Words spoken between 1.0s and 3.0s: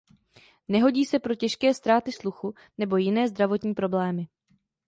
se pro těžké ztráty sluchu nebo